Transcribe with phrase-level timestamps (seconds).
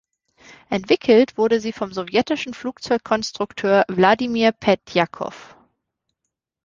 [0.71, 5.55] Entwickelt wurde sie vom sowjetischen Flugzeugkonstrukteur Wladimir Petljakow.